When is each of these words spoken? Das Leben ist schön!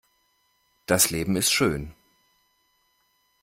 Das 0.87 1.11
Leben 1.11 1.35
ist 1.35 1.51
schön! 1.51 1.93